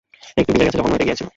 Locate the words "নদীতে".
0.89-1.07